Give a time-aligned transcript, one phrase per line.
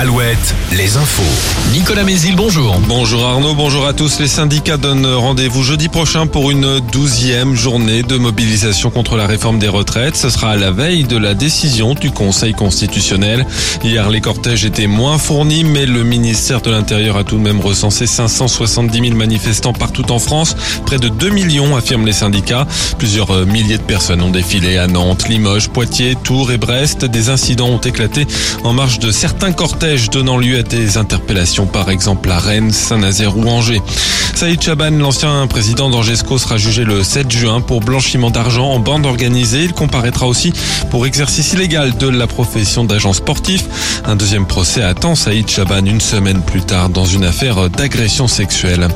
[0.00, 0.08] al
[0.70, 1.22] Les infos.
[1.72, 2.78] Nicolas Mézil, bonjour.
[2.86, 4.20] Bonjour Arnaud, bonjour à tous.
[4.20, 9.58] Les syndicats donnent rendez-vous jeudi prochain pour une douzième journée de mobilisation contre la réforme
[9.58, 10.14] des retraites.
[10.14, 13.44] Ce sera à la veille de la décision du Conseil constitutionnel.
[13.82, 17.60] Hier, les cortèges étaient moins fournis, mais le ministère de l'Intérieur a tout de même
[17.60, 20.54] recensé 570 000 manifestants partout en France.
[20.86, 22.68] Près de 2 millions, affirment les syndicats.
[22.98, 27.04] Plusieurs milliers de personnes ont défilé à Nantes, Limoges, Poitiers, Tours et Brest.
[27.04, 28.28] Des incidents ont éclaté
[28.62, 33.38] en marge de certains cortèges donnant lieu à des interpellations, par exemple à Rennes, Saint-Nazaire
[33.38, 33.80] ou Angers.
[34.34, 39.06] Saïd Chaban, l'ancien président d'Angesco, sera jugé le 7 juin pour blanchiment d'argent en bande
[39.06, 39.64] organisée.
[39.64, 40.52] Il comparaîtra aussi
[40.90, 43.64] pour exercice illégal de la profession d'agent sportif.
[44.04, 48.88] Un deuxième procès attend Saïd Chaban une semaine plus tard dans une affaire d'agression sexuelle.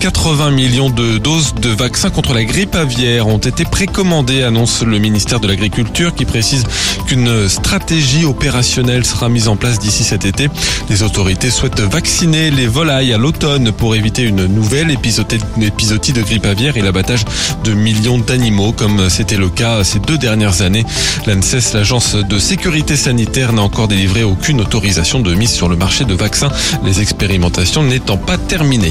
[0.00, 4.98] 80 millions de doses de vaccins contre la grippe aviaire ont été précommandées, annonce le
[4.98, 6.64] ministère de l'Agriculture qui précise
[7.06, 10.48] qu'une stratégie opérationnelle sera mise en place d'ici cet été.
[10.88, 16.46] Les autorités souhaitent vacciner les volailles à l'automne pour éviter une nouvelle épisodie de grippe
[16.46, 17.24] aviaire et l'abattage
[17.64, 20.84] de millions d'animaux comme c'était le cas ces deux dernières années.
[21.26, 26.04] L'ANSES, l'agence de sécurité sanitaire, n'a encore délivré aucune autorisation de mise sur le marché
[26.04, 26.50] de vaccins,
[26.84, 28.90] les expérimentations n'étant pas terminées.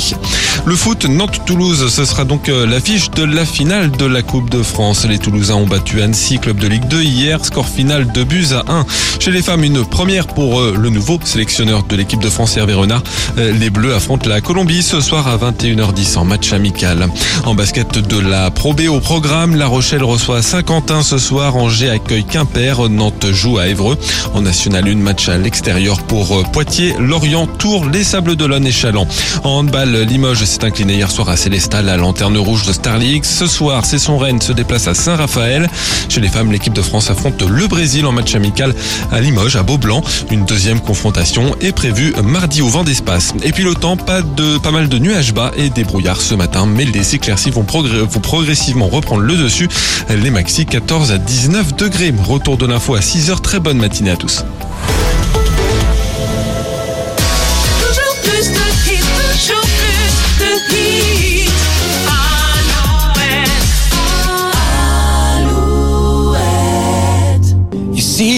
[0.66, 4.64] Le foot Nantes-Toulouse, ce sera donc euh, l'affiche de la finale de la Coupe de
[4.64, 5.05] France.
[5.05, 8.71] Les Toulousains ont battu Annecy, club de Ligue 2 hier, score final de buts à
[8.71, 8.86] 1.
[9.19, 12.73] Chez les femmes, une première pour euh, le nouveau sélectionneur de l'équipe de France Hervé
[12.73, 13.03] Renard.
[13.38, 17.08] Euh, les Bleus affrontent la Colombie ce soir à 21h10 en match amical.
[17.45, 21.92] En basket de la Pro B au programme, La Rochelle reçoit Saint-Quentin ce soir, Angers
[21.92, 23.98] accueille Quimper, Nantes joue à Évreux.
[24.34, 29.08] En National 1, match à l'extérieur pour Poitiers, Lorient, Tours, les Sables d'Olonne et Chaland.
[29.44, 33.26] En handball, Limoges s'est incliné hier soir à Célestat, la lanterne rouge de Star League.
[33.26, 35.70] Ce soir, c'est son Rennes se déplace à Saint-Raphaël.
[36.09, 38.73] Chez les femmes, l'équipe de France affronte le Brésil en match amical
[39.11, 40.02] à Limoges, à Beaublanc.
[40.31, 43.33] Une deuxième confrontation est prévue mardi au vent d'espace.
[43.43, 46.36] Et puis le temps, pas de, pas mal de nuages bas et des brouillards ce
[46.36, 49.67] matin, mais les éclaircies vont, progressivement reprendre le dessus.
[50.09, 52.14] Les maxi 14 à 19 degrés.
[52.23, 53.42] Retour de l'info à 6 heures.
[53.42, 54.43] Très bonne matinée à tous.